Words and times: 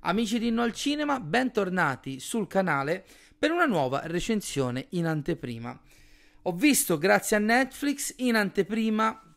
Amici 0.00 0.38
di 0.38 0.50
No 0.50 0.62
al 0.62 0.74
Cinema, 0.74 1.20
bentornati 1.20 2.20
sul 2.20 2.46
canale 2.46 3.04
per 3.38 3.50
una 3.50 3.64
nuova 3.64 4.02
recensione 4.04 4.86
in 4.90 5.06
anteprima. 5.06 5.80
Ho 6.42 6.52
visto, 6.52 6.98
grazie 6.98 7.36
a 7.36 7.40
Netflix, 7.40 8.14
in 8.18 8.34
anteprima 8.34 9.31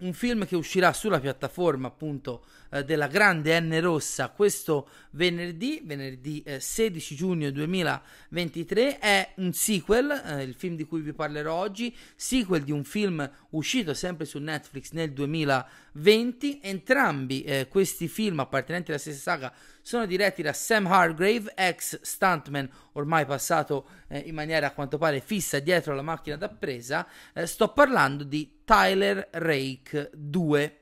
un 0.00 0.12
film 0.12 0.46
che 0.46 0.56
uscirà 0.56 0.92
sulla 0.92 1.20
piattaforma 1.20 1.88
appunto 1.88 2.44
eh, 2.70 2.84
della 2.84 3.06
grande 3.06 3.58
N 3.60 3.78
rossa 3.80 4.28
questo 4.30 4.88
venerdì, 5.10 5.80
venerdì 5.84 6.42
eh, 6.44 6.60
16 6.60 7.14
giugno 7.14 7.50
2023, 7.50 8.98
è 8.98 9.32
un 9.36 9.52
sequel, 9.52 10.10
eh, 10.10 10.42
il 10.42 10.54
film 10.54 10.76
di 10.76 10.84
cui 10.84 11.00
vi 11.00 11.12
parlerò 11.12 11.54
oggi, 11.54 11.94
sequel 12.14 12.62
di 12.62 12.72
un 12.72 12.84
film 12.84 13.28
uscito 13.50 13.94
sempre 13.94 14.24
su 14.24 14.38
Netflix 14.38 14.92
nel 14.92 15.12
2020. 15.12 16.60
Entrambi 16.62 17.42
eh, 17.42 17.66
questi 17.68 18.08
film 18.08 18.40
appartenenti 18.40 18.90
alla 18.90 19.00
stessa 19.00 19.18
saga 19.18 19.52
sono 19.82 20.06
diretti 20.06 20.42
da 20.42 20.52
Sam 20.52 20.86
Hargrave, 20.86 21.52
ex 21.54 22.00
stuntman 22.00 22.68
ormai 22.92 23.24
passato 23.26 23.88
eh, 24.08 24.18
in 24.18 24.34
maniera 24.34 24.68
a 24.68 24.72
quanto 24.72 24.98
pare 24.98 25.20
fissa 25.20 25.58
dietro 25.58 25.94
la 25.94 26.02
macchina 26.02 26.36
da 26.36 26.48
presa. 26.48 27.06
Eh, 27.32 27.46
sto 27.46 27.72
parlando 27.72 28.24
di 28.24 28.60
Tyler 28.64 29.28
Rake 29.32 30.10
2 30.14 30.74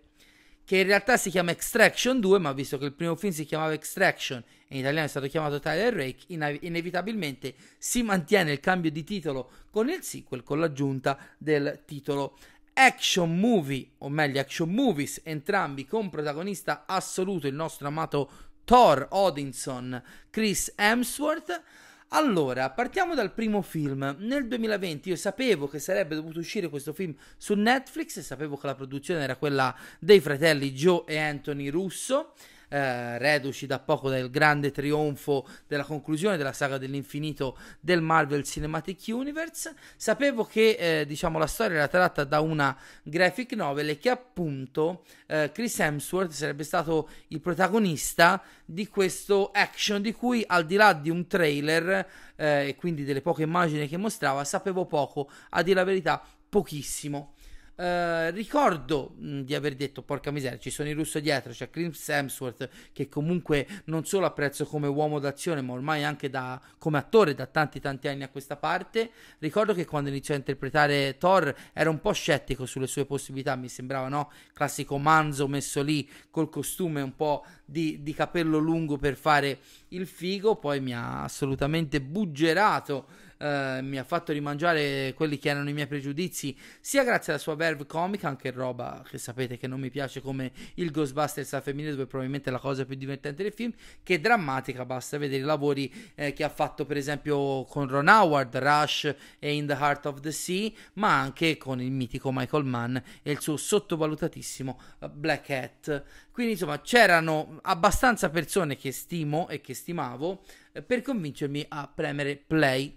che 0.69 0.77
in 0.77 0.87
realtà 0.87 1.17
si 1.17 1.31
chiama 1.31 1.51
Extraction 1.51 2.21
2, 2.21 2.39
ma 2.39 2.53
visto 2.53 2.77
che 2.77 2.85
il 2.85 2.93
primo 2.93 3.17
film 3.17 3.33
si 3.33 3.47
chiamava 3.47 3.73
Extraction 3.73 4.45
e 4.69 4.75
in 4.75 4.81
italiano 4.81 5.07
è 5.07 5.09
stato 5.09 5.27
chiamato 5.27 5.61
Tyler 5.61 5.95
Rake, 5.95 6.25
in- 6.27 6.59
inevitabilmente 6.61 7.55
si 7.79 8.03
mantiene 8.03 8.53
il 8.53 8.61
cambio 8.61 8.91
di 8.91 9.03
titolo 9.03 9.51
con 9.71 9.89
il 9.89 10.03
sequel, 10.03 10.43
con 10.43 10.61
l'aggiunta 10.61 11.19
del 11.39 11.85
titolo 11.87 12.37
action 12.75 13.39
movie, 13.39 13.93
o 13.99 14.11
meglio 14.11 14.41
action 14.41 14.71
movies, 14.71 15.23
entrambi 15.25 15.87
con 15.87 16.11
protagonista 16.11 16.85
assoluto 16.87 17.47
il 17.47 17.55
nostro 17.55 17.89
amato 17.89 18.31
Thor 18.69 19.07
Odinson, 19.13 20.03
Chris 20.29 20.75
Hemsworth. 20.77 21.63
Allora, 22.09 22.69
partiamo 22.69 23.15
dal 23.15 23.33
primo 23.33 23.63
film. 23.63 24.15
Nel 24.19 24.47
2020 24.47 25.09
io 25.09 25.17
sapevo 25.17 25.69
che 25.69 25.79
sarebbe 25.79 26.15
dovuto 26.15 26.39
uscire 26.39 26.69
questo 26.69 26.93
film 26.93 27.15
su 27.39 27.55
Netflix 27.55 28.19
e 28.19 28.23
sapevo 28.23 28.59
che 28.59 28.67
la 28.67 28.75
produzione 28.75 29.23
era 29.23 29.37
quella 29.37 29.75
dei 29.99 30.21
fratelli 30.21 30.73
Joe 30.73 31.05
e 31.07 31.17
Anthony 31.17 31.71
Russo 31.71 32.35
eh, 32.69 33.19
reduci 33.19 33.67
da 33.67 33.79
poco 33.79 34.11
dal 34.11 34.31
grande 34.31 34.71
trionfo 34.71 35.47
della 35.67 35.85
conclusione 35.85 36.37
della 36.37 36.53
saga 36.53 36.79
dell'infinito 36.79 37.57
del 37.81 38.01
Marvel 38.01 38.45
Cinematic 38.45 39.05
Universe. 39.09 39.75
Sapevo 39.97 40.45
che 40.45 40.77
eh, 40.79 41.07
diciamo 41.07 41.39
la 41.39 41.47
storia 41.47 41.79
era 41.79 41.89
tratta 41.89 42.25
da 42.25 42.41
una 42.41 42.77
graphic 43.03 43.53
novel 43.53 43.91
e 43.91 43.99
che 43.99 44.11
appunto 44.11 45.05
eh, 45.27 45.51
Chris 45.53 45.79
Hemsworth 45.79 46.33
sarebbe 46.33 46.65
stato 46.65 47.09
il 47.29 47.41
protagonista 47.41 48.43
di 48.65 48.87
questo 48.89 49.51
action 49.51 50.03
di 50.03 50.13
cui 50.13 50.45
al 50.47 50.67
di 50.67 50.77
là 50.77 50.93
di 50.93 51.11
un 51.11 51.27
trailer 51.27 52.07
eh, 52.37 52.69
e 52.69 52.77
quindi 52.77 53.05
delle 53.05 53.23
poche 53.23 53.43
immagini 53.43 53.89
che 53.89 53.97
mostrava 53.97 54.45
sapevo 54.45 54.87
poco, 54.87 55.31
a 55.51 55.63
dire 55.63 55.77
la 55.77 55.85
verità 55.85 56.23
pochissimo. 56.49 57.35
Uh, 57.79 58.33
ricordo 58.33 59.15
mh, 59.17 59.43
di 59.43 59.55
aver 59.55 59.77
detto, 59.77 60.03
porca 60.03 60.33
miseria, 60.33 60.59
ci 60.59 60.69
sono 60.69 60.89
i 60.89 60.93
russo 60.95 61.21
dietro, 61.21 61.53
c'è 61.53 61.71
Chris 61.71 62.09
Hemsworth 62.09 62.69
che 62.93 63.09
comunque 63.09 63.69
non 63.85 64.05
solo 64.05 64.27
apprezzo 64.27 64.65
come 64.65 64.89
uomo 64.89 65.21
d'azione, 65.21 65.63
ma 65.63 65.75
ormai 65.75 66.03
anche 66.03 66.29
da, 66.29 66.61
come 66.77 66.99
attore 66.99 67.35
da 67.35 67.47
tanti 67.47 67.79
tanti 67.79 68.09
anni 68.09 68.25
a 68.25 68.31
questa 68.31 68.57
parte. 68.57 69.13
Ricordo 69.39 69.75
che 69.75 69.85
quando 69.85 70.09
iniziò 70.11 70.35
a 70.35 70.39
interpretare 70.39 71.19
Thor 71.19 71.55
era 71.73 71.89
un 71.89 72.01
po' 72.01 72.11
scettico 72.11 72.67
sulle 72.67 72.89
sue 72.89 73.07
possibilità, 73.07 73.55
mi 73.55 73.69
sembrava, 73.69 74.09
no? 74.09 74.33
Classico 74.53 74.99
manzo 74.99 75.47
messo 75.47 75.81
lì 75.81 76.11
col 76.31 76.49
costume 76.49 77.01
un 77.01 77.15
po' 77.15 77.45
di, 77.65 78.03
di 78.03 78.13
capello 78.13 78.59
lungo 78.59 78.97
per 78.97 79.15
fare 79.15 79.61
il 79.91 80.09
figo, 80.09 80.57
poi 80.57 80.81
mi 80.81 80.95
ha 80.95 81.23
assolutamente 81.23 82.01
buggerato 82.01 83.27
eh, 83.39 83.81
mi 83.83 83.99
ha 83.99 84.05
fatto 84.05 84.33
rimangiare 84.33 85.15
quelli 85.15 85.39
che 85.39 85.49
erano 85.49 85.69
i 85.69 85.73
miei 85.73 85.87
pregiudizi, 85.87 86.57
sia 86.81 87.05
grazie 87.05 87.33
alla 87.33 87.41
sua 87.41 87.55
verve 87.55 87.87
comica, 87.87 88.29
anche 88.29 88.51
roba 88.51 89.03
che 89.09 89.19
sapete 89.19 89.57
che 89.57 89.67
non 89.67 89.81
mi 89.81 89.91
piace 89.91 90.21
come 90.21 90.53
il 90.75 90.91
Ghostbusters 90.91 91.55
al 91.55 91.63
femminile, 91.63 91.93
dove 91.93 92.07
probabilmente 92.07 92.51
è 92.51 92.53
la 92.53 92.59
cosa 92.59 92.85
più 92.85 92.97
divertente 92.97 93.43
del 93.43 93.53
film, 93.53 93.73
che 94.03 94.21
drammatica, 94.21 94.85
basta 94.85 95.19
vedere 95.19 95.43
i 95.43 95.47
lavori 95.47 95.93
eh, 96.15 96.33
che 96.33 96.45
ha 96.45 96.49
fatto 96.49 96.85
per 96.85 96.97
esempio 96.97 97.65
con 97.65 97.89
Ron 97.89 98.09
Howard, 98.09 98.57
Rush 98.57 99.15
e 99.39 99.53
In 99.53 99.67
the 99.67 99.75
Heart 99.75 100.07
of 100.07 100.21
the 100.21 100.33
Sea, 100.33 100.71
ma 100.95 101.21
anche 101.21 101.57
con 101.57 101.81
il 101.81 101.91
mitico 101.91 102.33
Michael 102.33 102.65
Mann 102.65 102.97
e 103.23 103.31
il 103.31 103.41
suo 103.41 103.57
sottovalutatissimo 103.57 104.81
uh, 105.01 105.09
Black 105.09 105.51
Hat. 105.51 106.05
Quindi 106.31 106.53
insomma 106.53 106.81
c'erano 106.81 107.59
abbastanza 107.63 108.31
persone 108.31 108.77
che 108.77 108.93
stimo 108.93 109.49
e 109.49 109.61
che 109.61 109.75
stimavo 109.75 110.43
eh, 110.73 110.83
per 110.83 111.03
convincermi 111.03 111.67
a 111.69 111.91
premere 111.93 112.37
play 112.37 112.97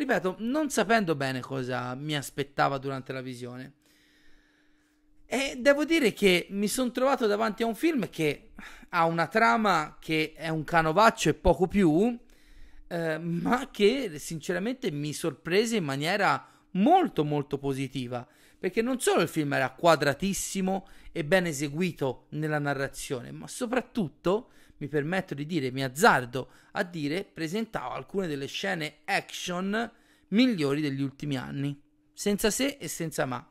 ripeto, 0.00 0.36
non 0.38 0.70
sapendo 0.70 1.14
bene 1.14 1.40
cosa 1.40 1.94
mi 1.94 2.16
aspettava 2.16 2.78
durante 2.78 3.12
la 3.12 3.20
visione. 3.20 3.74
E 5.26 5.56
devo 5.58 5.84
dire 5.84 6.12
che 6.12 6.46
mi 6.50 6.68
sono 6.68 6.90
trovato 6.90 7.26
davanti 7.26 7.62
a 7.62 7.66
un 7.66 7.74
film 7.74 8.08
che 8.08 8.52
ha 8.88 9.04
una 9.04 9.28
trama 9.28 9.98
che 10.00 10.32
è 10.34 10.48
un 10.48 10.64
canovaccio 10.64 11.28
e 11.28 11.34
poco 11.34 11.68
più, 11.68 12.18
eh, 12.88 13.18
ma 13.18 13.68
che 13.70 14.18
sinceramente 14.18 14.90
mi 14.90 15.12
sorprese 15.12 15.76
in 15.76 15.84
maniera 15.84 16.48
molto 16.72 17.22
molto 17.22 17.58
positiva. 17.58 18.26
Perché 18.58 18.82
non 18.82 19.00
solo 19.00 19.20
il 19.20 19.28
film 19.28 19.52
era 19.52 19.70
quadratissimo 19.70 20.88
e 21.12 21.24
ben 21.24 21.46
eseguito 21.46 22.26
nella 22.30 22.58
narrazione, 22.58 23.30
ma 23.32 23.46
soprattutto, 23.46 24.50
mi 24.80 24.88
permetto 24.88 25.34
di 25.34 25.46
dire, 25.46 25.70
mi 25.70 25.84
azzardo 25.84 26.50
a 26.72 26.82
dire, 26.82 27.24
presentava 27.24 27.94
alcune 27.94 28.26
delle 28.26 28.46
scene 28.46 28.98
action 29.04 29.90
migliori 30.28 30.80
degli 30.80 31.02
ultimi 31.02 31.36
anni, 31.36 31.80
senza 32.12 32.50
se 32.50 32.76
e 32.80 32.88
senza 32.88 33.26
ma. 33.26 33.46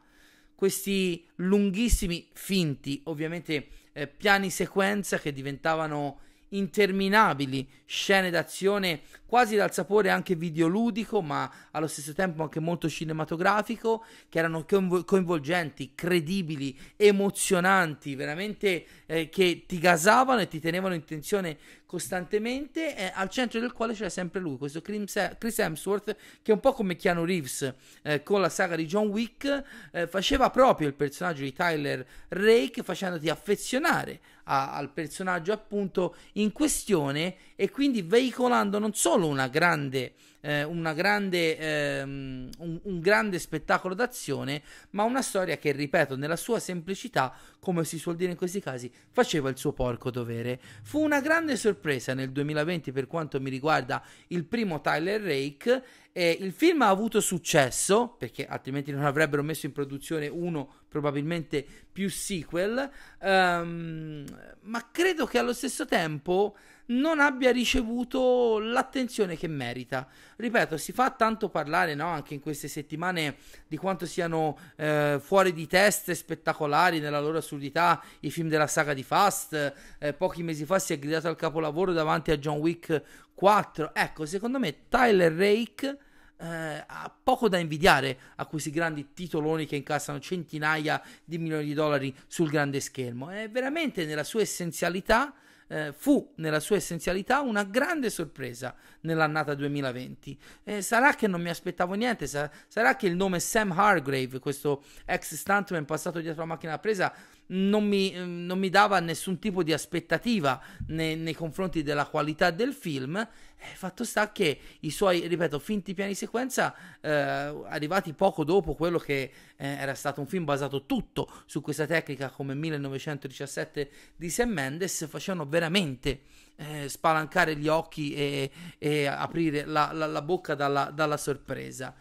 Questi 0.56 1.25
lunghissimi, 1.35 2.29
finti, 2.34 3.01
ovviamente 3.06 3.68
eh, 3.94 4.07
piani 4.07 4.50
sequenza 4.50 5.18
che 5.19 5.31
diventavano 5.31 6.19
interminabili 6.50 7.68
scene 7.86 8.30
d'azione 8.30 9.02
quasi 9.26 9.56
dal 9.56 9.72
sapore 9.72 10.10
anche 10.10 10.36
videoludico, 10.36 11.22
ma 11.22 11.52
allo 11.72 11.86
stesso 11.86 12.14
tempo 12.14 12.42
anche 12.42 12.60
molto 12.60 12.90
cinematografico, 12.90 14.04
che 14.28 14.40
erano 14.40 14.66
coinvolgenti, 14.66 15.92
credibili, 15.94 16.78
emozionanti, 16.96 18.16
veramente 18.16 18.86
eh, 19.06 19.30
che 19.30 19.66
ti 19.68 19.78
gasavano 19.78 20.42
e 20.42 20.48
ti 20.48 20.60
tenevano 20.60 20.96
in 20.96 21.04
tensione 21.04 21.58
costantemente, 21.89 22.95
eh, 22.95 23.11
al 23.16 23.29
centro 23.29 23.59
del 23.59 23.73
quale 23.73 23.95
c'era 23.95 24.09
sempre 24.09 24.39
lui, 24.39 24.59
questo 24.59 24.79
Chris 24.79 25.57
Hemsworth, 25.57 26.16
che 26.44 26.51
un 26.51 26.59
po' 26.59 26.72
come 26.72 26.95
Keanu 26.95 27.25
Reeves 27.25 27.73
eh, 28.03 28.22
con 28.22 28.41
la 28.41 28.50
saga 28.50 28.75
di 28.75 28.85
John 28.85 29.07
Wick, 29.07 29.63
eh, 29.91 30.05
faceva 30.05 30.51
proprio 30.51 30.88
il 30.88 30.94
personaggio 30.94 31.41
di 31.41 31.51
Tyler 31.51 32.05
Rake, 32.27 32.83
facendoti 32.83 33.27
affezionare 33.27 34.19
a, 34.44 34.75
al 34.75 34.91
personaggio 34.91 35.51
appunto 35.51 36.16
in 36.33 36.51
questione 36.51 37.35
e 37.55 37.72
quindi 37.72 38.03
veicolando 38.03 38.77
non 38.77 38.94
solo 38.94 39.25
una 39.25 39.47
grande 39.47 40.13
eh, 40.41 40.67
grande, 40.94 41.57
ehm, 41.57 42.50
un, 42.59 42.79
un, 42.83 43.00
grande 43.00 43.39
spettacolo 43.39 43.94
d'azione, 43.94 44.61
ma 44.91 45.03
una 45.03 45.22
storia 45.22 45.57
che, 45.57 45.72
ripeto, 45.72 46.16
nella 46.16 46.35
sua 46.35 46.59
semplicità, 46.59 47.35
come 47.59 47.83
si 47.83 47.97
suol 47.97 48.16
dire 48.16 48.31
in 48.31 48.38
questi 48.38 48.61
casi, 48.61 48.91
faceva 49.11 49.50
il 49.50 49.57
suo 49.57 49.73
porco 49.73 50.11
dovere. 50.11 50.59
Fu 50.83 51.03
una 51.03 51.22
grande 51.22 51.55
sorpresa 51.55 52.13
nel 52.13 52.31
2020 52.31 52.91
per 52.91 53.07
quanto 53.07 53.39
mi 53.39 53.50
riguarda 53.50 54.03
il 54.27 54.45
primo 54.45 54.81
Tyler 54.81 55.21
Rake. 55.21 55.83
Eh, 56.11 56.38
il 56.41 56.51
film 56.51 56.81
ha 56.81 56.89
avuto 56.89 57.21
successo, 57.21 58.15
perché 58.17 58.45
altrimenti 58.45 58.91
non 58.91 59.06
avrebbero 59.06 59.44
messo 59.44 59.65
in 59.65 59.71
produzione 59.71 60.27
uno, 60.27 60.69
probabilmente 60.88 61.65
più 61.91 62.09
sequel, 62.09 62.89
um, 63.21 64.25
ma 64.61 64.89
credo 64.91 65.25
che 65.25 65.38
allo 65.38 65.53
stesso 65.53 65.85
tempo 65.85 66.56
non 66.89 67.19
abbia 67.19 67.51
ricevuto 67.51 68.59
l'attenzione 68.59 69.38
che 69.38 69.47
merita. 69.47 70.07
Ripeto, 70.35 70.77
si 70.77 70.91
fa 70.91 71.11
tanto 71.11 71.50
parlare 71.50 71.94
no? 71.95 72.07
anche 72.07 72.33
in 72.33 72.39
queste 72.39 72.67
settimane 72.67 73.38
di 73.67 73.77
quanto 73.77 74.06
siano 74.06 74.57
eh, 74.75 75.19
fuori 75.21 75.53
di 75.53 75.67
teste 75.67 76.15
spettacolari 76.15 77.00
nella 77.00 77.19
loro 77.19 77.38
assurdità 77.38 78.01
i 78.21 78.31
film 78.31 78.50
della 78.50 78.67
saga 78.67 78.94
di 78.94 79.03
Fast. 79.03 79.73
Eh, 80.00 80.13
pochi 80.13 80.41
mesi 80.41 80.65
fa 80.65 80.79
si 80.79 80.94
è 80.94 81.00
gridato 81.00 81.27
al 81.27 81.35
capolavoro 81.35 81.94
davanti 81.94 82.31
a 82.31 82.38
John 82.38 82.57
Wick 82.57 83.01
4. 83.35 83.94
Ecco, 83.94 84.25
secondo 84.25 84.59
me 84.59 84.88
Tyler 84.89 85.33
Rake. 85.33 85.97
Eh, 86.41 86.83
ha 86.88 87.13
poco 87.21 87.50
da 87.50 87.57
invidiare 87.57 88.18
a 88.36 88.45
questi 88.45 88.71
grandi 88.71 89.13
titoloni 89.13 89.65
che 89.65 89.75
incassano 89.75 90.19
centinaia 90.19 91.01
di 91.25 91.38
milioni 91.38 91.65
di 91.65 91.74
dollari 91.74 92.15
sul 92.27 92.50
grande 92.50 92.80
schermo. 92.80 93.30
È 93.30 93.50
veramente 93.50 94.06
nella 94.06 94.24
sua 94.24 94.41
essenzialità 94.41 95.33
eh, 95.69 95.94
fu 95.94 96.33
nella 96.38 96.59
sua 96.59 96.75
essenzialità 96.75 97.41
una 97.41 97.63
grande 97.63 98.09
sorpresa 98.09 98.75
nell'annata 99.01 99.53
2020. 99.53 100.38
Eh, 100.63 100.81
sarà 100.81 101.13
che 101.13 101.27
non 101.27 101.41
mi 101.41 101.50
aspettavo 101.50 101.94
niente, 101.94 102.27
sa- 102.27 102.50
sarà 102.68 102.95
che 102.95 103.07
il 103.07 103.15
nome 103.15 103.39
Sam 103.39 103.71
Hargrave, 103.71 104.39
questo 104.39 104.83
ex 105.06 105.35
stuntman 105.35 105.85
passato 105.85 106.19
dietro 106.19 106.42
la 106.42 106.47
macchina 106.47 106.74
da 106.74 106.80
presa, 106.80 107.13
non 107.50 107.86
mi, 107.86 108.12
non 108.16 108.60
mi 108.60 108.69
dava 108.69 109.00
nessun 109.00 109.40
tipo 109.40 109.63
di 109.63 109.74
aspettativa 109.74 110.62
nei, 110.88 111.16
nei 111.16 111.34
confronti 111.34 111.84
della 111.84 112.06
qualità 112.06 112.51
del 112.51 112.74
film. 112.74 113.16
Eh, 113.16 113.75
fatto 113.75 114.04
sta 114.04 114.31
che 114.31 114.60
i 114.81 114.90
suoi, 114.92 115.28
ripeto, 115.28 115.60
finti 115.60 115.94
piani 115.94 116.16
sequenza, 116.16 116.74
eh, 117.01 117.10
arrivati 117.12 118.13
poco 118.13 118.44
dopo 118.44 118.74
quello 118.74 118.98
che 118.98 119.31
eh, 119.56 119.68
era 119.68 119.96
stato 119.96 120.22
un 120.22 120.28
film 120.28 120.46
basato 120.46 120.86
tutto 120.86 121.30
su 121.46 121.62
questa 121.62 121.86
tecnica 121.86 122.30
come 122.30 122.56
1917 122.56 123.90
di 124.16 124.30
Sam 124.30 124.52
Mendes, 124.52 125.07
facevano 125.10 125.45
veramente 125.45 126.22
eh, 126.56 126.88
spalancare 126.88 127.56
gli 127.56 127.68
occhi 127.68 128.13
e, 128.13 128.52
e 128.78 129.06
aprire 129.06 129.66
la, 129.66 129.92
la, 129.92 130.06
la 130.06 130.22
bocca 130.22 130.56
dalla, 130.56 130.92
dalla 130.94 131.18
sorpresa. 131.18 131.94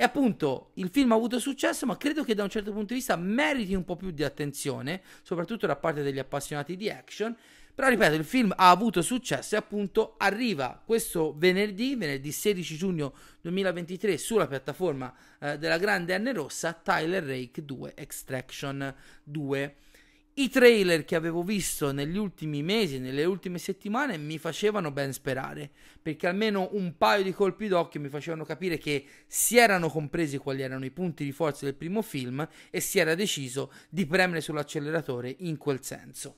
E 0.00 0.04
appunto 0.04 0.70
il 0.74 0.90
film 0.90 1.10
ha 1.10 1.16
avuto 1.16 1.40
successo, 1.40 1.84
ma 1.84 1.96
credo 1.96 2.22
che 2.22 2.36
da 2.36 2.44
un 2.44 2.48
certo 2.48 2.70
punto 2.70 2.92
di 2.92 3.00
vista 3.00 3.16
meriti 3.16 3.74
un 3.74 3.84
po' 3.84 3.96
più 3.96 4.12
di 4.12 4.22
attenzione, 4.22 5.02
soprattutto 5.22 5.66
da 5.66 5.74
parte 5.74 6.04
degli 6.04 6.20
appassionati 6.20 6.76
di 6.76 6.88
action. 6.88 7.36
Però 7.74 7.88
ripeto, 7.88 8.14
il 8.14 8.24
film 8.24 8.54
ha 8.56 8.70
avuto 8.70 9.02
successo 9.02 9.56
e 9.56 9.58
appunto 9.58 10.14
arriva 10.18 10.80
questo 10.84 11.34
venerdì, 11.36 11.96
venerdì 11.96 12.30
16 12.30 12.76
giugno 12.76 13.12
2023, 13.40 14.18
sulla 14.18 14.46
piattaforma 14.46 15.12
eh, 15.40 15.58
della 15.58 15.78
grande 15.78 16.16
N 16.16 16.32
rossa, 16.32 16.74
Tyler 16.74 17.24
Rake 17.24 17.64
2 17.64 17.94
Extraction 17.96 18.94
2. 19.24 19.76
I 20.38 20.50
trailer 20.50 21.04
che 21.04 21.16
avevo 21.16 21.42
visto 21.42 21.90
negli 21.90 22.16
ultimi 22.16 22.62
mesi, 22.62 23.00
nelle 23.00 23.24
ultime 23.24 23.58
settimane, 23.58 24.16
mi 24.18 24.38
facevano 24.38 24.92
ben 24.92 25.12
sperare, 25.12 25.68
perché 26.00 26.28
almeno 26.28 26.68
un 26.74 26.96
paio 26.96 27.24
di 27.24 27.32
colpi 27.32 27.66
d'occhio 27.66 27.98
mi 27.98 28.08
facevano 28.08 28.44
capire 28.44 28.78
che 28.78 29.04
si 29.26 29.58
erano 29.58 29.88
compresi 29.88 30.38
quali 30.38 30.62
erano 30.62 30.84
i 30.84 30.92
punti 30.92 31.24
di 31.24 31.32
forza 31.32 31.64
del 31.64 31.74
primo 31.74 32.02
film 32.02 32.48
e 32.70 32.78
si 32.78 33.00
era 33.00 33.16
deciso 33.16 33.72
di 33.88 34.06
premere 34.06 34.40
sull'acceleratore 34.40 35.34
in 35.40 35.56
quel 35.56 35.82
senso. 35.82 36.36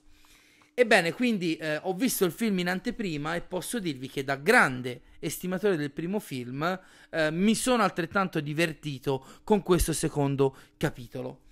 Ebbene, 0.72 1.12
quindi 1.12 1.56
eh, 1.56 1.76
ho 1.82 1.92
visto 1.92 2.24
il 2.24 2.32
film 2.32 2.58
in 2.60 2.70
anteprima 2.70 3.34
e 3.34 3.42
posso 3.42 3.78
dirvi 3.78 4.08
che 4.08 4.24
da 4.24 4.36
grande 4.36 5.02
estimatore 5.18 5.76
del 5.76 5.90
primo 5.90 6.20
film 6.20 6.80
eh, 7.10 7.30
mi 7.30 7.54
sono 7.54 7.82
altrettanto 7.82 8.40
divertito 8.40 9.22
con 9.44 9.62
questo 9.62 9.92
secondo 9.92 10.56
capitolo. 10.78 11.48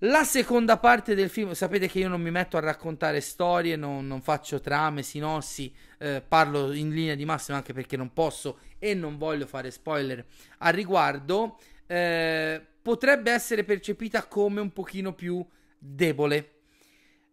La 0.00 0.24
seconda 0.24 0.76
parte 0.76 1.14
del 1.14 1.30
film, 1.30 1.52
sapete 1.52 1.88
che 1.88 2.00
io 2.00 2.08
non 2.08 2.20
mi 2.20 2.30
metto 2.30 2.58
a 2.58 2.60
raccontare 2.60 3.22
storie, 3.22 3.76
non, 3.76 4.06
non 4.06 4.20
faccio 4.20 4.60
trame, 4.60 5.02
sinossi, 5.02 5.72
eh, 5.96 6.22
parlo 6.26 6.70
in 6.74 6.90
linea 6.90 7.14
di 7.14 7.24
massima 7.24 7.56
anche 7.56 7.72
perché 7.72 7.96
non 7.96 8.12
posso 8.12 8.58
e 8.78 8.92
non 8.92 9.16
voglio 9.16 9.46
fare 9.46 9.70
spoiler 9.70 10.22
al 10.58 10.74
riguardo, 10.74 11.58
eh, 11.86 12.62
potrebbe 12.82 13.30
essere 13.30 13.64
percepita 13.64 14.26
come 14.26 14.60
un 14.60 14.70
pochino 14.70 15.14
più 15.14 15.42
debole 15.78 16.55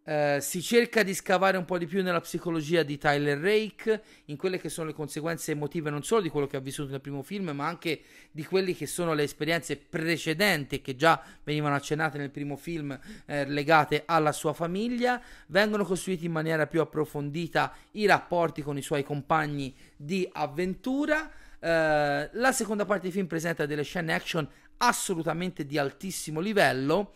Uh, 0.05 0.41
si 0.41 0.61
cerca 0.61 1.01
di 1.01 1.13
scavare 1.13 1.55
un 1.55 1.63
po' 1.63 1.77
di 1.77 1.85
più 1.85 2.03
nella 2.03 2.19
psicologia 2.19 2.83
di 2.83 2.97
Tyler 2.97 3.38
Rake, 3.38 4.03
in 4.25 4.35
quelle 4.35 4.59
che 4.59 4.67
sono 4.67 4.88
le 4.88 4.94
conseguenze 4.94 5.51
emotive 5.51 5.89
non 5.89 6.03
solo 6.03 6.19
di 6.19 6.27
quello 6.27 6.45
che 6.45 6.57
ha 6.57 6.59
vissuto 6.59 6.91
nel 6.91 7.00
primo 7.00 7.21
film, 7.23 7.51
ma 7.51 7.65
anche 7.65 8.01
di 8.29 8.44
quelle 8.44 8.75
che 8.75 8.85
sono 8.85 9.13
le 9.13 9.23
esperienze 9.23 9.77
precedenti 9.77 10.81
che 10.81 10.97
già 10.97 11.23
venivano 11.45 11.75
accennate 11.75 12.17
nel 12.17 12.31
primo 12.31 12.57
film 12.57 13.00
eh, 13.25 13.45
legate 13.45 14.03
alla 14.05 14.33
sua 14.33 14.51
famiglia. 14.51 15.21
Vengono 15.47 15.85
costruiti 15.85 16.25
in 16.25 16.33
maniera 16.33 16.67
più 16.67 16.81
approfondita 16.81 17.73
i 17.91 18.06
rapporti 18.06 18.61
con 18.61 18.77
i 18.77 18.81
suoi 18.81 19.03
compagni 19.03 19.73
di 19.95 20.27
avventura. 20.33 21.31
Uh, 21.59 22.27
la 22.33 22.51
seconda 22.51 22.83
parte 22.83 23.03
del 23.03 23.13
film 23.13 23.27
presenta 23.27 23.65
delle 23.65 23.83
scene 23.83 24.13
action 24.13 24.45
assolutamente 24.79 25.65
di 25.65 25.77
altissimo 25.77 26.41
livello 26.41 27.13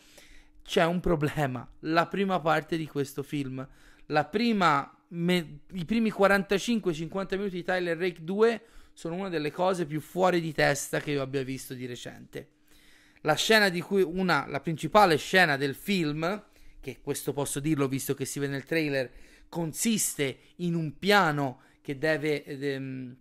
c'è 0.67 0.83
un 0.83 0.99
problema. 0.99 1.65
La 1.79 2.07
prima 2.07 2.41
parte 2.41 2.75
di 2.75 2.85
questo 2.87 3.23
film, 3.23 3.65
prima, 4.29 4.97
me, 5.09 5.59
i 5.71 5.85
primi 5.85 6.11
45-50 6.11 7.37
minuti 7.37 7.55
di 7.55 7.63
Tyler 7.63 7.97
Rake 7.97 8.21
2 8.21 8.61
sono 8.91 9.15
una 9.15 9.29
delle 9.29 9.49
cose 9.49 9.85
più 9.85 10.01
fuori 10.01 10.41
di 10.41 10.51
testa 10.51 10.99
che 10.99 11.11
io 11.11 11.21
abbia 11.21 11.41
visto 11.41 11.73
di 11.73 11.85
recente. 11.85 12.49
La 13.21 13.35
scena 13.35 13.69
di 13.69 13.79
cui 13.79 14.01
una, 14.01 14.45
la 14.45 14.59
principale 14.59 15.15
scena 15.15 15.55
del 15.55 15.73
film, 15.73 16.43
che 16.81 16.99
questo 17.01 17.31
posso 17.31 17.61
dirlo 17.61 17.87
visto 17.87 18.13
che 18.13 18.25
si 18.25 18.39
vede 18.39 18.51
nel 18.51 18.65
trailer, 18.65 19.09
consiste 19.47 20.37
in 20.57 20.75
un 20.75 20.97
piano 20.99 21.61
che 21.79 21.97
deve, 21.97 22.43
ehm, 22.43 23.15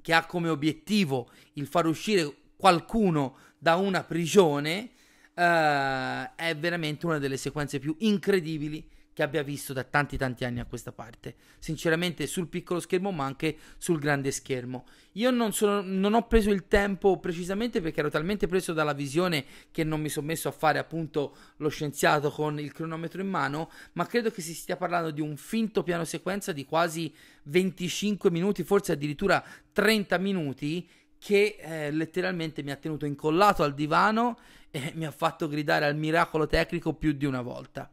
che 0.00 0.14
ha 0.14 0.24
come 0.24 0.48
obiettivo 0.48 1.28
il 1.54 1.66
far 1.66 1.84
uscire 1.84 2.34
qualcuno 2.56 3.36
da 3.58 3.76
una 3.76 4.02
prigione 4.04 4.92
uh, 5.38 6.34
è 6.34 6.56
veramente 6.56 7.06
una 7.06 7.18
delle 7.18 7.36
sequenze 7.36 7.78
più 7.78 7.94
incredibili 8.00 8.86
che 9.12 9.24
abbia 9.24 9.42
visto 9.42 9.72
da 9.72 9.82
tanti 9.82 10.16
tanti 10.16 10.44
anni 10.44 10.60
a 10.60 10.64
questa 10.64 10.92
parte. 10.92 11.34
Sinceramente 11.58 12.28
sul 12.28 12.46
piccolo 12.46 12.78
schermo 12.78 13.10
ma 13.10 13.24
anche 13.24 13.56
sul 13.76 13.98
grande 13.98 14.30
schermo. 14.30 14.86
Io 15.14 15.32
non, 15.32 15.52
sono, 15.52 15.80
non 15.82 16.14
ho 16.14 16.28
preso 16.28 16.50
il 16.50 16.68
tempo 16.68 17.18
precisamente 17.18 17.80
perché 17.80 17.98
ero 17.98 18.10
talmente 18.10 18.46
preso 18.46 18.72
dalla 18.72 18.92
visione 18.92 19.44
che 19.72 19.82
non 19.82 20.00
mi 20.00 20.08
sono 20.08 20.26
messo 20.26 20.46
a 20.46 20.52
fare 20.52 20.78
appunto 20.78 21.34
lo 21.56 21.68
scienziato 21.68 22.30
con 22.30 22.60
il 22.60 22.70
cronometro 22.70 23.20
in 23.20 23.28
mano, 23.28 23.72
ma 23.94 24.06
credo 24.06 24.30
che 24.30 24.40
si 24.40 24.54
stia 24.54 24.76
parlando 24.76 25.10
di 25.10 25.20
un 25.20 25.36
finto 25.36 25.82
piano 25.82 26.04
sequenza 26.04 26.52
di 26.52 26.64
quasi 26.64 27.12
25 27.42 28.30
minuti, 28.30 28.62
forse 28.62 28.92
addirittura 28.92 29.44
30 29.72 30.16
minuti 30.18 30.88
che 31.18 31.56
eh, 31.58 31.90
letteralmente 31.90 32.62
mi 32.62 32.70
ha 32.70 32.76
tenuto 32.76 33.06
incollato 33.06 33.62
al 33.62 33.74
divano 33.74 34.38
e 34.70 34.92
mi 34.94 35.06
ha 35.06 35.10
fatto 35.10 35.48
gridare 35.48 35.84
al 35.84 35.96
miracolo 35.96 36.46
tecnico 36.46 36.92
più 36.94 37.12
di 37.12 37.24
una 37.24 37.42
volta. 37.42 37.90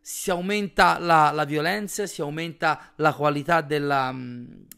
Si 0.00 0.30
aumenta 0.30 0.98
la, 0.98 1.30
la 1.32 1.44
violenza, 1.44 2.06
si 2.06 2.22
aumenta 2.22 2.92
la 2.96 3.12
qualità 3.12 3.60
della, 3.60 4.14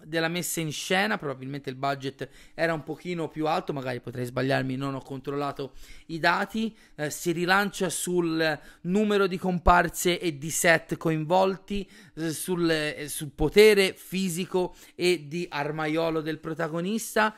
della, 0.03 0.27
messa 0.27 0.61
in 0.61 0.73
scena, 0.73 1.19
probabilmente 1.19 1.71
il 1.71 1.77
budget 1.77 2.29
era 2.53 2.75
un 2.75 2.83
pochino 2.83 3.29
più 3.29 3.47
alto, 3.47 3.73
magari 3.73 4.01
potrei 4.01 4.25
sbagliarmi, 4.25 4.75
non 4.75 4.97
ho 4.97 5.03
controllato 5.03 5.75
i 6.07 6.19
dati, 6.19 6.77
eh, 6.97 7.11
si 7.11 7.31
rilancia 7.31 7.89
sul 7.91 8.59
numero 8.83 9.29
di 9.29 9.39
comparse 9.39 10.19
e 10.19 10.37
di 10.37 10.51
set 10.51 10.97
coinvolti, 10.97 11.89
eh, 12.17 12.31
sul, 12.31 12.69
eh, 12.69 13.07
sul 13.09 13.31
potere 13.31 13.95
fisico 13.95 14.75
e 14.97 15.27
di 15.29 15.47
armaiolo 15.49 16.23
del 16.23 16.39
protagonista 16.41 17.37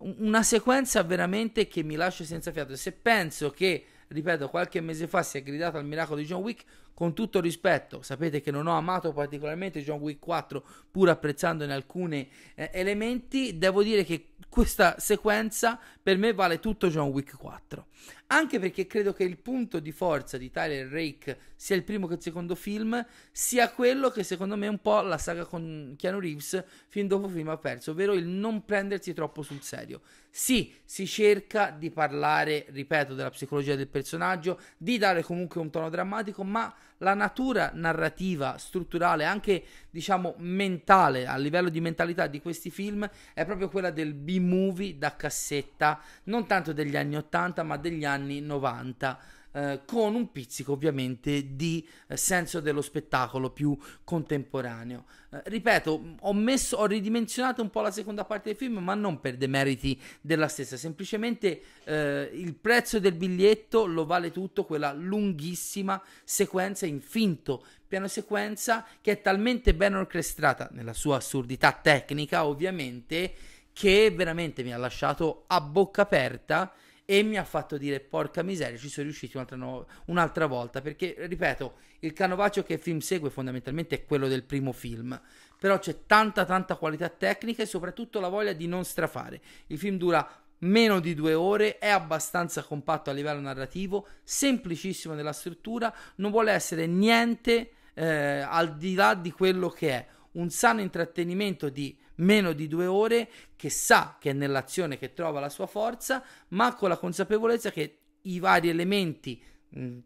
una 0.00 0.42
sequenza 0.42 1.02
veramente 1.02 1.66
che 1.68 1.82
mi 1.82 1.94
lascia 1.94 2.24
senza 2.24 2.52
fiato. 2.52 2.76
Se 2.76 2.92
penso 2.92 3.50
che, 3.50 3.84
ripeto, 4.08 4.48
qualche 4.48 4.80
mese 4.80 5.06
fa 5.06 5.22
si 5.22 5.38
è 5.38 5.42
gridato 5.42 5.76
al 5.76 5.84
miracolo 5.84 6.20
di 6.20 6.26
John 6.26 6.42
Wick, 6.42 6.64
con 7.00 7.14
tutto 7.14 7.40
rispetto, 7.40 8.02
sapete 8.02 8.42
che 8.42 8.50
non 8.50 8.66
ho 8.66 8.76
amato 8.76 9.14
particolarmente 9.14 9.82
John 9.82 10.00
Wick 10.00 10.18
4, 10.18 10.62
pur 10.90 11.08
apprezzandone 11.08 11.72
alcuni 11.72 12.30
eh, 12.54 12.68
elementi, 12.74 13.56
devo 13.56 13.82
dire 13.82 14.04
che 14.04 14.32
questa 14.50 14.96
sequenza 14.98 15.80
per 16.02 16.18
me 16.18 16.34
vale 16.34 16.60
tutto 16.60 16.88
John 16.88 17.08
Wick 17.08 17.38
4. 17.38 17.86
Anche 18.32 18.58
perché 18.58 18.86
credo 18.86 19.12
che 19.12 19.24
il 19.24 19.38
punto 19.38 19.80
di 19.80 19.92
forza 19.92 20.36
di 20.36 20.50
Tyler 20.50 20.88
Rake, 20.88 21.38
sia 21.56 21.74
il 21.74 21.84
primo 21.84 22.06
che 22.06 22.14
il 22.14 22.22
secondo 22.22 22.54
film, 22.54 23.04
sia 23.32 23.70
quello 23.70 24.10
che 24.10 24.22
secondo 24.22 24.56
me 24.56 24.68
un 24.68 24.80
po' 24.80 25.00
la 25.00 25.18
saga 25.18 25.44
con 25.46 25.94
Keanu 25.96 26.20
Reeves 26.20 26.62
fin 26.88 27.08
dopo 27.08 27.28
film 27.28 27.48
ha 27.48 27.56
perso, 27.56 27.92
ovvero 27.92 28.12
il 28.12 28.26
non 28.26 28.64
prendersi 28.64 29.14
troppo 29.14 29.42
sul 29.42 29.62
serio. 29.62 30.02
Sì, 30.30 30.72
si 30.84 31.06
cerca 31.06 31.70
di 31.70 31.90
parlare, 31.90 32.66
ripeto, 32.68 33.14
della 33.14 33.30
psicologia 33.30 33.74
del 33.74 33.88
personaggio, 33.88 34.60
di 34.76 34.96
dare 34.96 35.22
comunque 35.22 35.60
un 35.60 35.70
tono 35.70 35.90
drammatico, 35.90 36.44
ma 36.44 36.72
la 37.00 37.14
natura 37.14 37.70
narrativa, 37.74 38.56
strutturale, 38.58 39.24
anche 39.24 39.62
diciamo 39.90 40.34
mentale, 40.38 41.26
a 41.26 41.36
livello 41.36 41.68
di 41.68 41.80
mentalità 41.80 42.26
di 42.26 42.40
questi 42.40 42.70
film, 42.70 43.08
è 43.34 43.44
proprio 43.44 43.68
quella 43.68 43.90
del 43.90 44.14
B-movie 44.14 44.98
da 44.98 45.16
cassetta, 45.16 46.00
non 46.24 46.46
tanto 46.46 46.72
degli 46.72 46.96
anni 46.96 47.16
80, 47.16 47.62
ma 47.62 47.76
degli 47.76 48.04
anni 48.04 48.40
90 48.40 49.18
eh, 49.52 49.80
con 49.84 50.14
un 50.14 50.30
pizzico 50.30 50.72
ovviamente 50.72 51.56
di 51.56 51.86
eh, 52.06 52.16
senso 52.16 52.60
dello 52.60 52.82
spettacolo 52.82 53.50
più 53.50 53.76
contemporaneo. 54.04 55.04
Eh, 55.30 55.42
ripeto, 55.44 56.16
ho, 56.20 56.32
messo, 56.32 56.76
ho 56.76 56.86
ridimensionato 56.86 57.62
un 57.62 57.70
po' 57.70 57.80
la 57.80 57.90
seconda 57.90 58.24
parte 58.24 58.50
del 58.50 58.58
film, 58.58 58.78
ma 58.78 58.94
non 58.94 59.20
per 59.20 59.36
demeriti 59.36 60.00
della 60.20 60.48
stessa, 60.48 60.76
semplicemente 60.76 61.62
eh, 61.84 62.30
il 62.32 62.54
prezzo 62.54 63.00
del 63.00 63.14
biglietto 63.14 63.86
lo 63.86 64.06
vale 64.06 64.30
tutto, 64.30 64.64
quella 64.64 64.92
lunghissima 64.92 66.00
sequenza 66.24 66.86
in 66.86 67.00
finto 67.00 67.64
piano 67.90 68.06
sequenza 68.06 68.86
che 69.00 69.10
è 69.10 69.20
talmente 69.20 69.74
ben 69.74 69.96
orchestrata 69.96 70.68
nella 70.70 70.92
sua 70.92 71.16
assurdità 71.16 71.72
tecnica, 71.72 72.46
ovviamente, 72.46 73.34
che 73.72 74.12
veramente 74.12 74.62
mi 74.62 74.72
ha 74.72 74.76
lasciato 74.76 75.42
a 75.48 75.60
bocca 75.60 76.02
aperta 76.02 76.72
e 77.10 77.24
mi 77.24 77.36
ha 77.36 77.44
fatto 77.44 77.76
dire 77.76 77.98
porca 77.98 78.42
miseria 78.44 78.78
ci 78.78 78.88
sono 78.88 79.06
riusciti 79.06 79.36
un'altra, 79.36 79.56
no- 79.56 79.86
un'altra 80.06 80.46
volta. 80.46 80.80
Perché 80.80 81.16
ripeto 81.18 81.74
il 82.00 82.12
canovaccio 82.12 82.62
che 82.62 82.74
il 82.74 82.78
film 82.78 82.98
segue 82.98 83.30
fondamentalmente 83.30 83.96
è 83.96 84.04
quello 84.04 84.28
del 84.28 84.44
primo 84.44 84.70
film 84.70 85.20
però 85.58 85.78
c'è 85.78 86.06
tanta 86.06 86.46
tanta 86.46 86.76
qualità 86.76 87.10
tecnica 87.10 87.62
e 87.62 87.66
soprattutto 87.66 88.18
la 88.18 88.28
voglia 88.28 88.54
di 88.54 88.66
non 88.66 88.84
strafare. 88.84 89.42
Il 89.66 89.76
film 89.76 89.98
dura 89.98 90.26
meno 90.60 91.00
di 91.00 91.14
due 91.14 91.34
ore, 91.34 91.78
è 91.78 91.88
abbastanza 91.88 92.62
compatto 92.62 93.10
a 93.10 93.12
livello 93.12 93.40
narrativo, 93.40 94.06
semplicissimo 94.22 95.14
nella 95.14 95.32
struttura, 95.32 95.94
non 96.16 96.30
vuole 96.30 96.52
essere 96.52 96.86
niente 96.86 97.72
eh, 97.94 98.40
al 98.40 98.76
di 98.76 98.94
là 98.94 99.14
di 99.14 99.30
quello 99.32 99.68
che 99.68 99.90
è. 99.90 100.06
Un 100.32 100.48
sano 100.48 100.80
intrattenimento 100.80 101.68
di 101.68 101.94
meno 102.20 102.52
di 102.52 102.68
due 102.68 102.86
ore, 102.86 103.28
che 103.56 103.70
sa 103.70 104.16
che 104.18 104.30
è 104.30 104.32
nell'azione 104.32 104.98
che 104.98 105.12
trova 105.12 105.40
la 105.40 105.48
sua 105.48 105.66
forza, 105.66 106.24
ma 106.48 106.74
con 106.74 106.88
la 106.88 106.96
consapevolezza 106.96 107.70
che 107.70 107.98
i 108.22 108.38
vari 108.38 108.68
elementi, 108.68 109.42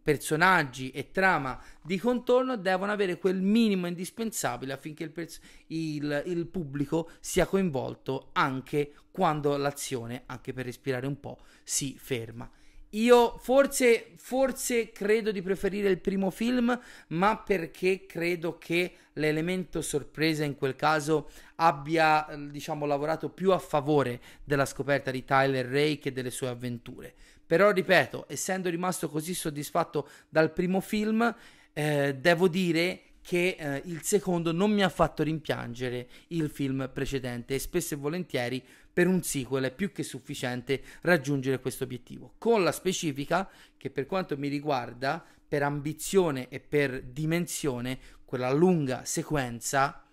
personaggi 0.02 0.90
e 0.90 1.10
trama 1.10 1.58
di 1.82 1.98
contorno 1.98 2.56
devono 2.56 2.92
avere 2.92 3.16
quel 3.16 3.40
minimo 3.40 3.86
indispensabile 3.86 4.74
affinché 4.74 5.04
il, 5.04 5.10
pers- 5.10 5.40
il, 5.68 6.22
il 6.26 6.46
pubblico 6.48 7.10
sia 7.20 7.46
coinvolto 7.46 8.28
anche 8.32 8.92
quando 9.10 9.56
l'azione, 9.56 10.24
anche 10.26 10.52
per 10.52 10.66
respirare 10.66 11.06
un 11.06 11.18
po', 11.18 11.38
si 11.62 11.96
ferma. 11.98 12.50
Io 12.94 13.38
forse, 13.38 14.12
forse 14.16 14.90
credo 14.92 15.32
di 15.32 15.42
preferire 15.42 15.88
il 15.88 16.00
primo 16.00 16.30
film, 16.30 16.78
ma 17.08 17.36
perché 17.38 18.06
credo 18.06 18.56
che 18.58 18.92
l'elemento 19.14 19.82
sorpresa 19.82 20.44
in 20.44 20.54
quel 20.54 20.76
caso 20.76 21.28
abbia, 21.56 22.28
diciamo, 22.50 22.86
lavorato 22.86 23.30
più 23.30 23.50
a 23.50 23.58
favore 23.58 24.20
della 24.44 24.66
scoperta 24.66 25.10
di 25.10 25.24
Tyler 25.24 25.66
Rake 25.66 26.08
e 26.08 26.12
delle 26.12 26.30
sue 26.30 26.48
avventure. 26.48 27.12
Però, 27.46 27.70
ripeto, 27.70 28.26
essendo 28.28 28.70
rimasto 28.70 29.08
così 29.08 29.34
soddisfatto 29.34 30.08
dal 30.28 30.52
primo 30.52 30.80
film, 30.80 31.34
eh, 31.72 32.14
devo 32.14 32.48
dire 32.48 33.00
che 33.24 33.56
eh, 33.58 33.82
il 33.86 34.02
secondo 34.02 34.52
non 34.52 34.70
mi 34.70 34.82
ha 34.82 34.88
fatto 34.90 35.22
rimpiangere 35.22 36.08
il 36.28 36.50
film 36.50 36.90
precedente 36.92 37.54
e 37.54 37.58
spesso 37.58 37.94
e 37.94 37.96
volentieri 37.96 38.62
per 38.94 39.08
un 39.08 39.22
sequel 39.22 39.64
è 39.64 39.74
più 39.74 39.90
che 39.92 40.04
sufficiente 40.04 40.80
raggiungere 41.02 41.60
questo 41.60 41.84
obiettivo. 41.84 42.34
Con 42.38 42.62
la 42.62 42.72
specifica 42.72 43.50
che 43.76 43.90
per 43.90 44.06
quanto 44.06 44.38
mi 44.38 44.48
riguarda, 44.48 45.22
per 45.46 45.64
ambizione 45.64 46.48
e 46.48 46.60
per 46.60 47.02
dimensione, 47.02 47.98
quella 48.24 48.52
lunga 48.52 49.04
sequenza 49.04 50.03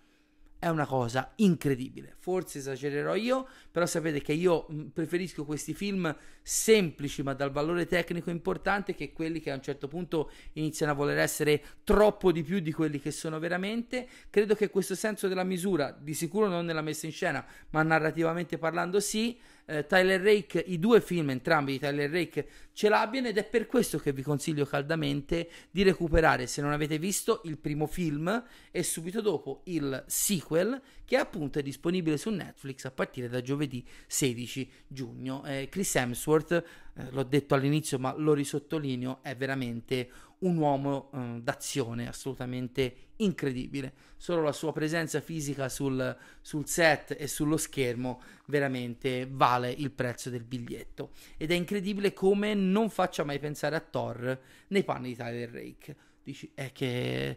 è 0.62 0.68
una 0.68 0.86
cosa 0.86 1.32
incredibile. 1.38 2.14
Forse 2.18 2.58
esagererò 2.58 3.16
io, 3.16 3.48
però 3.68 3.84
sapete 3.84 4.22
che 4.22 4.32
io 4.32 4.68
mm, 4.70 4.86
preferisco 4.90 5.44
questi 5.44 5.74
film 5.74 6.16
semplici 6.40 7.24
ma 7.24 7.34
dal 7.34 7.50
valore 7.50 7.84
tecnico 7.84 8.30
importante 8.30 8.94
che 8.94 9.12
quelli 9.12 9.40
che 9.40 9.50
a 9.50 9.54
un 9.54 9.60
certo 9.60 9.88
punto 9.88 10.30
iniziano 10.52 10.92
a 10.92 10.94
voler 10.94 11.18
essere 11.18 11.60
troppo 11.82 12.30
di 12.30 12.44
più 12.44 12.60
di 12.60 12.70
quelli 12.70 13.00
che 13.00 13.10
sono 13.10 13.40
veramente. 13.40 14.06
Credo 14.30 14.54
che 14.54 14.70
questo 14.70 14.94
senso 14.94 15.26
della 15.26 15.42
misura, 15.42 15.90
di 15.90 16.14
sicuro 16.14 16.46
non 16.46 16.64
nella 16.64 16.80
messa 16.80 17.06
in 17.06 17.12
scena, 17.12 17.44
ma 17.70 17.82
narrativamente 17.82 18.56
parlando 18.56 19.00
sì, 19.00 19.36
eh, 19.66 19.86
Tyler 19.86 20.20
Rake, 20.20 20.58
i 20.58 20.78
due 20.78 21.00
film 21.00 21.30
entrambi 21.30 21.72
di 21.72 21.78
Tyler 21.78 22.10
Rake 22.10 22.48
ce 22.72 22.88
l'abbiano 22.88 23.28
ed 23.28 23.38
è 23.38 23.44
per 23.44 23.66
questo 23.66 23.98
che 23.98 24.12
vi 24.12 24.22
consiglio 24.22 24.64
caldamente 24.64 25.48
di 25.70 25.82
recuperare 25.82 26.46
se 26.46 26.62
non 26.62 26.72
avete 26.72 26.98
visto 26.98 27.42
il 27.44 27.58
primo 27.58 27.86
film 27.86 28.44
e 28.70 28.82
subito 28.82 29.20
dopo 29.20 29.62
il 29.64 30.04
sequel 30.06 30.80
che 31.04 31.16
appunto 31.16 31.58
è 31.58 31.62
disponibile 31.62 32.16
su 32.16 32.30
Netflix 32.30 32.84
a 32.84 32.90
partire 32.90 33.28
da 33.28 33.42
giovedì 33.42 33.84
16 34.06 34.70
giugno. 34.86 35.44
Eh, 35.44 35.68
Chris 35.70 35.94
Hemsworth, 35.94 36.52
eh, 36.52 37.10
l'ho 37.10 37.22
detto 37.24 37.54
all'inizio 37.54 37.98
ma 37.98 38.14
lo 38.16 38.32
risottolineo, 38.32 39.20
è 39.22 39.36
veramente 39.36 40.08
un 40.42 40.56
uomo 40.56 41.10
eh, 41.12 41.40
d'azione 41.40 42.08
assolutamente 42.08 43.10
incredibile. 43.16 43.92
Solo 44.16 44.42
la 44.42 44.52
sua 44.52 44.72
presenza 44.72 45.20
fisica 45.20 45.68
sul, 45.68 46.16
sul, 46.40 46.66
set 46.66 47.16
e 47.18 47.26
sullo 47.26 47.56
schermo 47.56 48.20
veramente 48.46 49.28
vale 49.30 49.70
il 49.70 49.90
prezzo 49.90 50.30
del 50.30 50.44
biglietto. 50.44 51.10
Ed 51.36 51.50
è 51.50 51.54
incredibile 51.54 52.12
come 52.12 52.54
non 52.54 52.90
faccia 52.90 53.24
mai 53.24 53.38
pensare 53.38 53.76
a 53.76 53.80
Thor 53.80 54.38
nei 54.68 54.84
panni 54.84 55.08
di 55.08 55.16
Tyler 55.16 55.50
Rake. 55.50 55.96
Dici, 56.22 56.50
è 56.54 56.70
che 56.70 57.36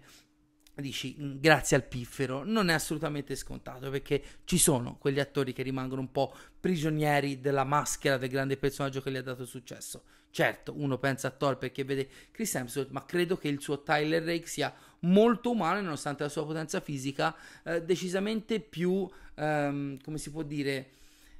dici 0.82 1.15
mm, 1.20 1.38
grazie 1.39 1.77
al 1.77 1.84
piffero 1.84 2.44
non 2.44 2.70
è 2.70 2.74
assolutamente 2.74 3.36
scontato 3.36 3.89
perché 3.89 4.22
ci 4.44 4.58
sono 4.58 4.98
quegli 4.98 5.20
attori 5.20 5.53
che 5.53 5.63
rimangono 5.63 6.01
un 6.01 6.12
po' 6.12 6.34
prigionieri 6.60 7.39
della 7.39 7.63
maschera 7.63 8.17
del 8.17 8.29
grande 8.29 8.58
personaggio 8.58 9.01
che 9.01 9.12
gli 9.12 9.17
ha 9.17 9.22
dato 9.22 9.46
successo. 9.46 10.03
Certo 10.29 10.74
uno 10.75 10.98
pensa 10.98 11.29
a 11.29 11.32
Thor 11.32 11.58
perché 11.58 11.84
vede 11.86 12.10
Chris 12.32 12.53
Hemsworth 12.55 12.91
ma 12.91 13.05
credo 13.05 13.38
che 13.38 13.48
il 13.48 13.62
suo 13.62 13.84
Tyler 13.84 14.24
Rake 14.24 14.48
sia 14.48 14.74
molto 15.01 15.51
umano 15.51 15.82
nonostante 15.82 16.24
la 16.24 16.29
sua 16.29 16.46
potenza 16.46 16.82
fisica 16.82 17.34
eh, 17.63 17.82
decisamente 17.84 18.60
più 18.60 19.10
ehm, 19.36 20.00
come 20.01 20.17
si 20.17 20.32
può 20.32 20.41
dire 20.41 20.89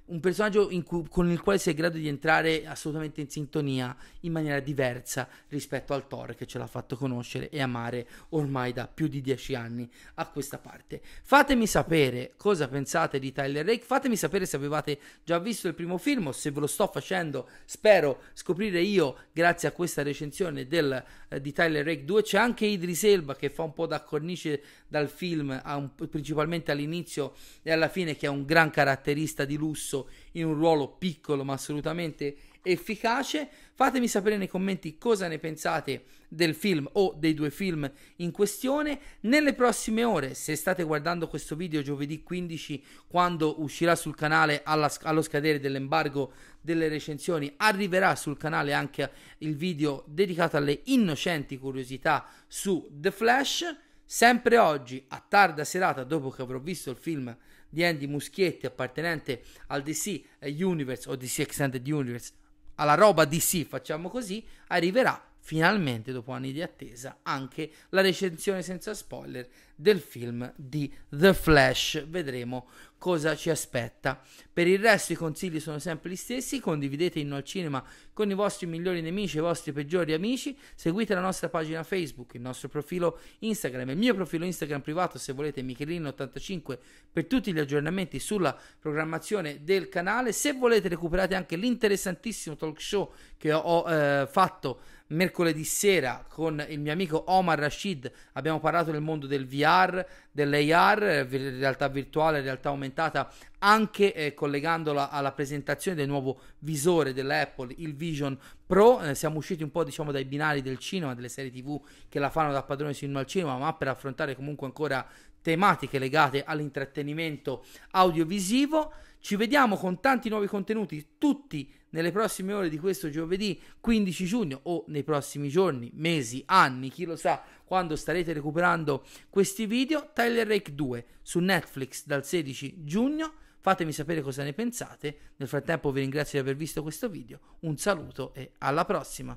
un 0.08 0.20
personaggio 0.20 0.70
cui, 0.84 1.08
con 1.10 1.32
il 1.32 1.42
quale 1.42 1.58
sei 1.58 1.74
in 1.74 1.80
grado 1.80 1.98
di 1.98 2.08
entrare 2.08 2.68
assolutamente 2.68 3.22
in 3.22 3.30
sintonia 3.30 3.96
in 4.22 4.32
maniera 4.32 4.60
diversa 4.60 5.28
rispetto 5.48 5.94
al 5.94 6.08
Thor 6.08 6.36
che 6.36 6.46
ce 6.46 6.60
l'ha 6.60 6.68
fatto 6.68 6.96
conoscere 6.96 7.50
e 7.50 7.60
amare 7.60 8.08
ormai 8.30 8.72
da 8.72 8.88
più 8.88 9.08
di 9.08 9.22
dieci 9.22 9.56
anni 9.56 9.90
a 10.16 10.28
questa 10.28 10.60
parte. 10.60 11.02
Fatemi 11.24 11.66
sapere 11.66 12.34
cosa 12.38 12.68
pensate 12.68 13.18
di 13.18 13.32
Tyler 13.32 13.66
Rake, 13.66 13.84
fatemi 13.84 14.16
sapere 14.16 14.46
se 14.46 14.58
avevate 14.58 15.00
già 15.24 15.40
visto 15.40 15.68
il 15.68 15.74
primo 15.74 15.98
film 15.98 16.28
o 16.28 16.32
se 16.32 16.52
ve 16.52 16.60
lo 16.60 16.68
sto 16.68 16.88
facendo, 16.88 17.50
spero 17.66 18.22
scoprire 18.34 18.82
io 18.82 19.18
grazie 19.32 19.68
a 19.68 19.72
questa 19.72 20.04
recensione 20.04 20.68
del, 20.68 21.04
eh, 21.30 21.42
di 21.42 21.52
Tyler 21.52 21.84
Rake 21.84 22.06
2. 22.06 22.22
C'è 22.22 22.38
anche 22.38 22.66
Idris 22.66 23.04
Elba 23.06 23.36
che 23.36 23.50
fa 23.50 23.64
un 23.64 23.74
po' 23.74 23.88
da 23.88 24.04
cornice 24.04 24.62
dal 24.88 25.10
film, 25.10 25.60
un, 25.66 25.90
principalmente 25.96 26.72
all'inizio 26.72 27.34
e 27.64 27.72
alla 27.72 27.90
fine, 27.90 28.16
che 28.16 28.28
è 28.28 28.30
un 28.30 28.46
gran 28.46 28.70
caratterista 28.70 29.46
di 29.46 29.56
lusso 29.56 29.95
in 30.34 30.46
un 30.46 30.54
ruolo 30.56 30.90
piccolo 30.98 31.44
ma 31.44 31.54
assolutamente 31.54 32.36
efficace. 32.66 33.48
Fatemi 33.74 34.08
sapere 34.08 34.38
nei 34.38 34.48
commenti 34.48 34.98
cosa 34.98 35.28
ne 35.28 35.38
pensate 35.38 36.06
del 36.28 36.56
film 36.56 36.88
o 36.94 37.14
dei 37.18 37.34
due 37.34 37.52
film 37.52 37.90
in 38.18 38.32
questione. 38.32 39.00
Nelle 39.22 39.54
prossime 39.54 40.04
ore, 40.04 40.34
se 40.34 40.56
state 40.56 40.84
guardando 40.84 41.28
questo 41.28 41.56
video 41.56 41.82
giovedì 41.82 42.24
15, 42.24 42.84
quando 43.08 43.62
uscirà 43.62 43.96
sul 43.96 44.16
canale 44.16 44.62
alla, 44.64 44.92
allo 45.04 45.22
scadere 45.22 45.60
dell'embargo 45.60 46.34
delle 46.62 46.88
recensioni, 46.88 47.54
arriverà 47.58 48.16
sul 48.16 48.38
canale 48.38 48.74
anche 48.74 49.12
il 49.40 49.56
video 49.56 50.04
dedicato 50.08 50.58
alle 50.58 50.82
innocenti 50.86 51.58
curiosità 51.58 52.26
su 52.48 52.88
The 52.92 53.12
Flash. 53.12 53.76
Sempre 54.08 54.58
oggi, 54.58 55.04
a 55.10 55.24
tarda 55.28 55.64
serata, 55.64 56.04
dopo 56.04 56.30
che 56.30 56.42
avrò 56.42 56.60
visto 56.60 56.92
il 56.92 56.96
film 56.96 57.36
di 57.76 57.84
Andy 57.84 58.08
Muschietti 58.08 58.66
appartenente 58.66 59.44
al 59.68 59.84
DC 59.84 60.22
Universe 60.62 61.10
o 61.10 61.18
DC 61.18 61.40
Extended 61.40 61.86
Universe, 61.86 62.32
alla 62.76 62.94
roba 62.94 63.26
DC, 63.26 63.66
facciamo 63.66 64.08
così, 64.08 64.42
arriverà 64.68 65.22
finalmente 65.46 66.12
dopo 66.12 66.32
anni 66.32 66.52
di 66.52 66.64
attesa 66.64 67.20
anche 67.22 67.70
la 67.90 68.02
recensione 68.02 68.64
senza 68.64 68.96
spoiler 68.96 69.48
del 69.76 70.00
film 70.00 70.52
di 70.56 70.92
The 71.08 71.36
Flash. 71.36 72.04
Vedremo 72.08 72.68
cosa 72.98 73.36
ci 73.36 73.52
aspetta. 73.52 74.20
Per 74.52 74.66
il 74.66 74.80
resto 74.80 75.14
i 75.14 75.16
consigli 75.16 75.60
sono 75.60 75.78
sempre 75.78 76.10
gli 76.10 76.16
stessi, 76.16 76.60
condividete 76.60 77.20
Inno 77.20 77.36
al 77.36 77.44
Cinema 77.44 77.86
con 78.12 78.32
i 78.32 78.34
vostri 78.34 78.66
migliori 78.66 79.02
nemici 79.02 79.38
e 79.38 79.42
i 79.42 79.44
vostri 79.44 79.72
peggiori 79.72 80.14
amici, 80.14 80.58
seguite 80.74 81.14
la 81.14 81.22
nostra 81.22 81.50
pagina 81.50 81.84
Facebook, 81.84 82.34
il 82.34 82.42
nostro 82.42 82.68
profilo 82.68 83.20
Instagram, 83.40 83.92
il 83.92 83.98
mio 83.98 84.16
profilo 84.16 84.46
Instagram 84.46 84.82
privato 84.82 85.20
se 85.20 85.34
volete 85.34 85.62
Michelino85 85.62 86.78
per 87.12 87.28
tutti 87.28 87.54
gli 87.54 87.60
aggiornamenti 87.60 88.18
sulla 88.18 88.58
programmazione 88.80 89.64
del 89.64 89.90
canale, 89.90 90.32
se 90.32 90.54
volete 90.54 90.88
recuperate 90.88 91.36
anche 91.36 91.56
l'interessantissimo 91.56 92.56
talk 92.56 92.82
show 92.82 93.14
che 93.38 93.54
ho 93.54 93.88
eh, 93.88 94.28
fatto 94.28 94.80
mercoledì 95.08 95.64
sera 95.64 96.26
con 96.28 96.64
il 96.68 96.80
mio 96.80 96.92
amico 96.92 97.26
Omar 97.28 97.60
Rashid 97.60 98.12
abbiamo 98.34 98.60
parlato 98.60 98.92
del 98.92 99.02
mondo 99.02 99.28
del 99.28 99.46
VR, 99.46 100.04
dell'AR, 100.32 101.00
realtà 101.00 101.88
virtuale, 101.88 102.42
realtà 102.42 102.70
aumentata, 102.70 103.32
anche 103.60 104.14
eh, 104.14 104.34
collegandola 104.34 105.10
alla 105.10 105.32
presentazione 105.32 105.96
del 105.96 106.08
nuovo 106.08 106.40
visore 106.60 107.14
dell'Apple, 107.14 107.74
il 107.78 107.96
Vision 107.96 108.38
Pro. 108.66 109.02
Eh, 109.02 109.16
siamo 109.16 109.38
usciti 109.38 109.64
un 109.64 109.72
po' 109.72 109.84
diciamo 109.84 110.12
dai 110.12 110.26
binari 110.26 110.62
del 110.62 110.80
cinema, 110.80 111.14
delle 111.14 111.30
serie 111.30 111.52
TV 111.52 111.80
che 112.10 112.20
la 112.20 112.30
fanno 112.30 112.52
da 112.52 112.64
padrone 112.64 112.94
sino 112.94 113.20
al 113.20 113.26
cinema, 113.26 113.58
ma 113.58 113.74
per 113.74 113.90
affrontare 113.90 114.36
comunque 114.36 114.66
ancora 114.66 115.08
tematiche 115.42 116.00
legate 116.00 116.44
all'intrattenimento 116.44 117.64
audiovisivo. 117.92 118.92
Ci 119.26 119.38
vediamo 119.38 119.76
con 119.76 120.00
tanti 120.02 120.30
nuovi 120.30 120.46
contenuti, 120.46 121.16
tutti 121.18 121.74
nelle 121.90 122.12
prossime 122.12 122.54
ore 122.54 122.70
di 122.70 122.78
questo 122.78 123.10
giovedì 123.10 123.60
15 123.80 124.24
giugno 124.24 124.60
o 124.62 124.84
nei 124.90 125.02
prossimi 125.02 125.50
giorni, 125.50 125.90
mesi, 125.96 126.44
anni, 126.46 126.92
chi 126.92 127.06
lo 127.06 127.16
sa, 127.16 127.42
quando 127.64 127.96
starete 127.96 128.34
recuperando 128.34 129.04
questi 129.32 129.66
video. 129.66 130.12
Tyler 130.14 130.46
Rake 130.46 130.76
2 130.76 131.06
su 131.24 131.40
Netflix 131.40 132.06
dal 132.06 132.24
16 132.24 132.84
giugno. 132.84 133.34
Fatemi 133.62 133.94
sapere 133.94 134.22
cosa 134.22 134.44
ne 134.44 134.54
pensate. 134.54 135.18
Nel 135.38 135.48
frattempo 135.48 135.92
vi 135.92 136.02
ringrazio 136.02 136.40
di 136.40 136.48
aver 136.48 136.56
visto 136.56 136.84
questo 136.84 137.10
video. 137.10 137.40
Un 137.62 137.78
saluto 137.78 138.32
e 138.36 138.52
alla 138.60 138.86
prossima. 138.86 139.36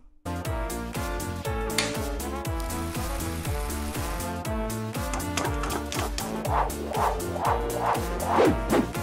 Wow. 8.69 8.97